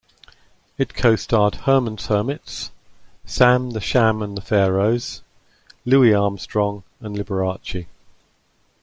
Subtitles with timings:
[0.79, 2.71] It co-starred Herman's Hermits,
[3.23, 5.21] Sam the Sham and the Pharaohs,
[5.85, 7.85] Louis Armstrong, and Liberace.